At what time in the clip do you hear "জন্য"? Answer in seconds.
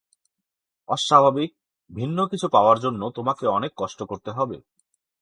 2.79-3.01